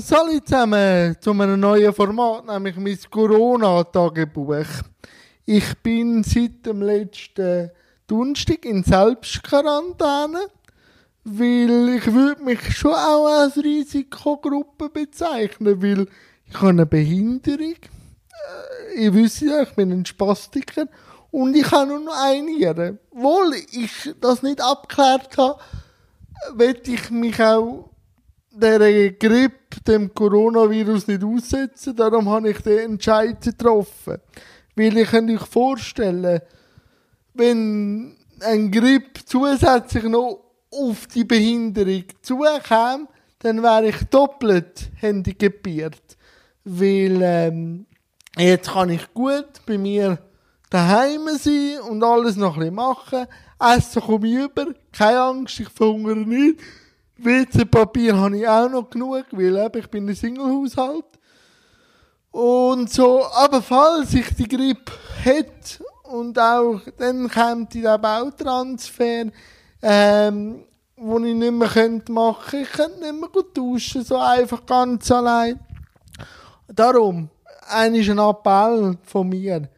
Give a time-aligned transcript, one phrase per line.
[0.00, 4.64] Salut zusammen zu einem neuen Format, nämlich mein Corona-Tagebuch.
[5.44, 7.70] Ich bin seit dem letzten
[8.06, 10.46] Donnerstag in Selbstquarantäne,
[11.24, 16.06] weil ich würde mich schon auch als Risikogruppe bezeichnen, weil
[16.46, 17.74] ich habe eine Behinderung.
[17.74, 20.86] Äh, Ihr wisst ja, ich bin ein Spastiker
[21.30, 22.98] und ich habe nur noch eine Niere.
[23.10, 25.60] Obwohl ich das nicht abgeklärt habe,
[26.54, 27.91] will ich mich auch
[28.54, 31.96] der Grippe, dem Coronavirus nicht aussetzen.
[31.96, 34.18] Darum habe ich den Entscheid getroffen.
[34.76, 36.40] Weil ich kann euch vorstellen,
[37.34, 46.16] wenn ein Grippe zusätzlich noch auf die Behinderung zukäme, dann wäre ich doppelt handicapiert.
[46.64, 47.86] Weil ähm,
[48.38, 50.18] jetzt kann ich gut bei mir
[50.70, 53.26] daheim sein und alles noch ein bisschen machen.
[53.60, 56.60] Essen komme ich über, keine Angst, ich verhungere nicht.
[57.18, 61.04] WC-Papier habe ich auch noch genug, weil ich bin ein Single-Haushalt.
[62.30, 69.26] Und so, aber falls ich die Grippe hätte und auch, dann kommt der Bautransfer,
[69.82, 70.64] ähm,
[70.96, 72.60] wo ich nicht mehr könnte machen.
[72.62, 75.60] Ich könnte nicht mehr gut duschen, so einfach ganz allein.
[76.68, 77.28] Darum,
[77.68, 79.68] eigentlich ein Appell von mir.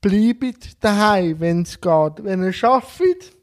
[0.00, 2.24] Bleibt daheim, wenn es geht.
[2.24, 3.33] Wenn ihr arbeitet,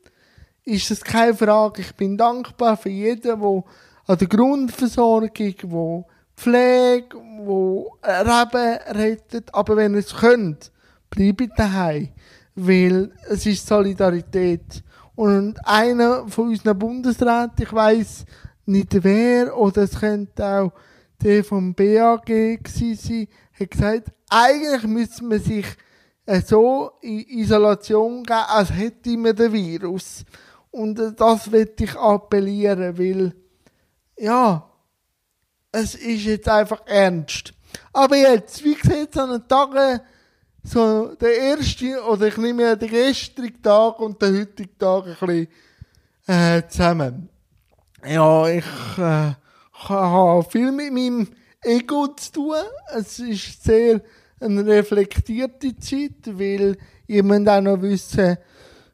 [0.64, 1.82] ist das keine Frage.
[1.82, 3.64] Ich bin dankbar für jeden, der
[4.08, 9.54] an der Grundversorgung, wo Pflege, wo Reben rettet.
[9.54, 10.72] Aber wenn ihr es könnt,
[11.10, 12.10] bleibt daheim.
[12.56, 14.84] Weil es ist Solidarität.
[15.16, 18.26] Und einer von unseren Bundesräten, ich weiß
[18.66, 20.72] nicht wer, oder es könnte auch
[21.22, 22.28] der vom BAG
[22.68, 23.28] sein,
[23.60, 25.66] hat gesagt, eigentlich müsste man sich
[26.26, 30.24] äh, so in Isolation geben, als hätte man den Virus.
[30.72, 33.36] Und äh, das will ich appellieren, weil,
[34.18, 34.70] ja,
[35.72, 37.54] es ist jetzt einfach ernst.
[37.94, 40.02] Aber jetzt, wie sieht es an den Tagen,
[40.64, 45.16] so der erste, oder ich nehme ja den gestrigen Tag und den heutigen Tag ein
[45.28, 45.48] bisschen
[46.28, 47.30] äh, zusammen.
[48.06, 48.66] Ja, ich
[48.98, 49.34] äh,
[49.90, 51.28] habe viel mit meinem
[51.62, 52.56] Ego zu tun.
[52.96, 54.02] Es ist sehr
[54.40, 58.38] eine reflektierte Zeit, weil ihr müsst auch noch wissen,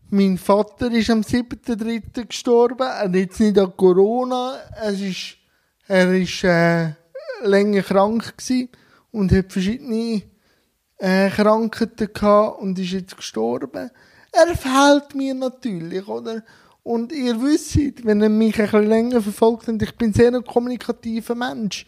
[0.09, 2.25] mein Vater ist am 7.3.
[2.27, 2.87] gestorben.
[2.87, 4.57] Er jetzt nicht an Corona.
[4.81, 5.37] Es ist,
[5.87, 6.93] er ist äh,
[7.43, 8.33] länger krank
[9.11, 10.23] und hat verschiedene
[10.97, 13.91] äh, Krankheiten gehabt und ist jetzt gestorben.
[14.31, 16.43] Er fehlt mir natürlich, oder?
[16.83, 17.75] Und ihr wisst,
[18.05, 21.85] wenn ihr mich ein bisschen länger verfolgt habt, ich bin sehr ein kommunikativer Mensch.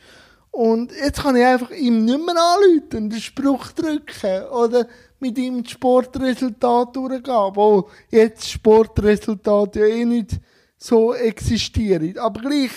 [0.60, 4.88] Und jetzt kann ich einfach ihm nicht mehr anrufen und den Spruch drücken oder
[5.22, 10.32] mit ihm das Sportresultat durchgehen, obwohl jetzt Sportresultat ja eh nicht
[10.78, 12.18] so existiert.
[12.18, 12.72] Aber gleich,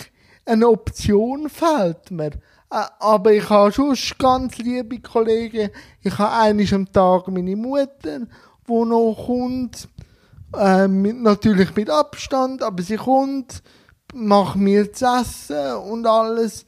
[0.44, 2.30] eine Option fehlt mir.
[2.70, 5.70] Aber ich habe schon ganz liebe Kollegen.
[6.02, 9.88] Ich habe eines am Tag meine Mutter, die noch kommt.
[10.56, 13.60] Äh, mit, natürlich mit Abstand, aber sie kommt,
[14.14, 16.64] macht mir zu essen und alles.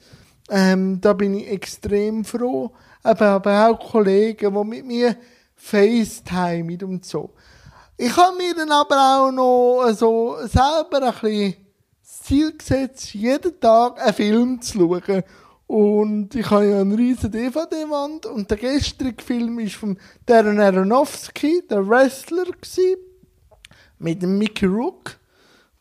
[0.51, 2.73] Ähm, da bin ich extrem froh.
[3.03, 5.17] Aber, aber auch Kollegen, die mit mir
[5.57, 7.31] FaceTime und so.
[7.97, 11.55] Ich habe mir dann aber auch noch so selber ein bisschen
[12.03, 15.23] das Ziel gesetzt, jeden Tag einen Film zu schauen.
[15.67, 21.63] Und ich habe ja eine riesen DVD-Wand und der gestrige Film ist von Darren Aronofsky,
[21.69, 22.45] der Wrestler,
[23.99, 25.17] mit dem Mickey Rook,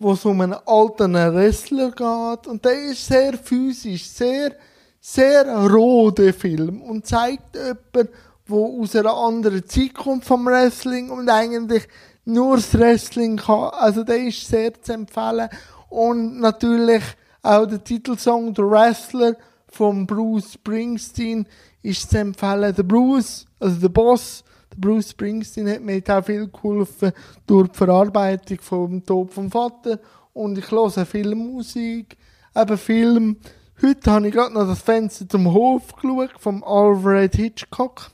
[0.04, 2.48] wo es um einen alten Wrestler geht.
[2.48, 4.52] Und der ist sehr physisch, sehr,
[5.00, 6.82] sehr roh, Film.
[6.82, 8.14] Und zeigt jemanden,
[8.46, 11.88] wo aus einer anderen Zeit kommt vom Wrestling und eigentlich
[12.26, 13.70] nur das Wrestling kann.
[13.72, 15.50] Also der ist sehr zu empfehlen.
[15.90, 17.04] Und natürlich
[17.42, 19.36] auch der Titelsong The Wrestler
[19.74, 21.48] von Bruce Springsteen
[21.82, 22.76] ist zu empfehlen.
[22.76, 27.12] Der Bruce, also der Boss, der Bruce Springsteen hat mir auch viel geholfen
[27.48, 30.00] durch die Verarbeitung vom Tod vom Vater.
[30.34, 32.18] Und ich höre viel Musik,
[32.56, 33.38] eben Film.
[33.82, 38.12] Heute habe ich gerade noch das Fenster zum Hof geschaut, vom Alfred Hitchcock.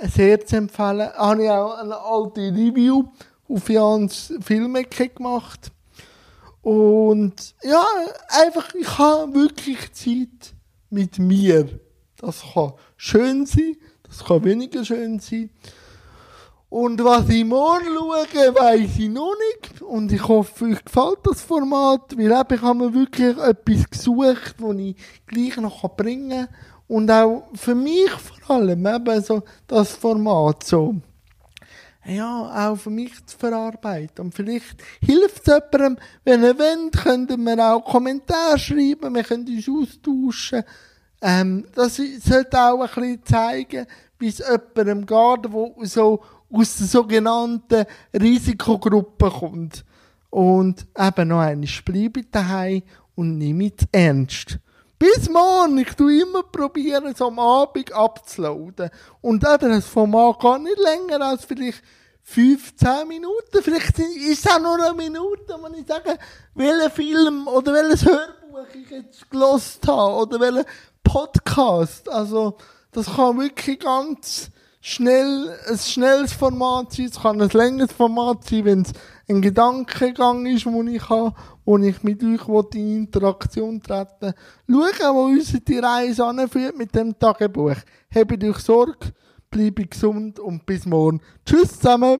[0.00, 1.10] Sehr zu empfehlen.
[1.14, 3.04] Habe ich auch eine alte Review
[3.48, 5.70] auf Jans Filmecke gemacht.
[6.62, 7.84] Und ja,
[8.28, 10.55] einfach, ich habe wirklich Zeit
[10.90, 11.80] mit mir.
[12.16, 15.50] Das kann schön sein, das kann weniger schön sein.
[16.68, 19.82] Und was ich morgen schaue, weiss ich noch nicht.
[19.82, 24.56] Und ich hoffe, euch gefällt das Format, weil eben, ich habe mir wirklich etwas gesucht,
[24.58, 24.96] das ich
[25.26, 26.56] gleich noch bringen kann.
[26.88, 30.96] Und auch für mich vor allem eben so das Format so
[32.08, 34.26] ja, auch für mich zu verarbeiten.
[34.26, 39.48] Und vielleicht hilft es jemandem, wenn ihr wollt, könnt mir auch Kommentare schreiben, wir können
[39.48, 40.62] uns austauschen.
[41.20, 43.86] Ähm, das sollte auch ein bisschen zeigen,
[44.18, 49.84] wie es jemandem geht, der so aus der sogenannten Risikogruppe kommt.
[50.30, 52.82] Und eben noch einmal, bleibe daheim
[53.14, 54.58] und nehme es ernst.
[54.98, 58.88] Bis morgen, ich tue immer probieren, so am Abend abzuladen.
[59.20, 61.82] Und eben, das Format gar nicht länger als vielleicht
[62.22, 63.62] 15 Minuten.
[63.62, 66.16] Vielleicht ist es auch nur eine Minute, wenn ich sage,
[66.54, 70.64] welchen Film oder welches Hörbuch ich jetzt gelost habe oder welchen
[71.04, 72.08] Podcast.
[72.08, 72.56] Also,
[72.90, 74.50] das kann wirklich ganz
[74.86, 78.92] schnell, ein schnelles Format sein, es kann ein längeres Format sein, wenn es
[79.28, 81.34] ein Gedankengang ist, den ich habe,
[81.64, 84.32] wo ich mit euch in Interaktion treten
[84.68, 84.92] will.
[85.00, 87.74] Schauen, wo uns die Reise anführt mit dem Tagebuch.
[88.14, 89.12] Habt euch Sorge,
[89.50, 91.20] bleibe gesund und bis morgen.
[91.44, 92.14] Tschüss zusammen!